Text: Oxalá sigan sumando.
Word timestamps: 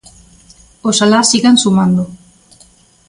Oxalá 0.89 1.19
sigan 1.31 1.57
sumando. 1.63 2.03